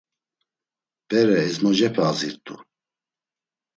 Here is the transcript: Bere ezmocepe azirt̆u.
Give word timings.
Bere 1.09 1.35
ezmocepe 1.49 2.01
azirt̆u. 2.09 2.55